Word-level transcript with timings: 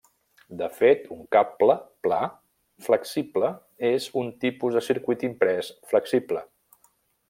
De 0.61 0.69
fet, 0.77 1.03
un 1.15 1.19
cable 1.35 1.75
pla 2.07 2.17
flexible 2.87 3.53
és 3.93 4.11
un 4.25 4.35
tipus 4.47 4.79
de 4.81 4.87
circuit 4.91 5.31
imprès 5.33 5.75
flexible. 5.95 6.49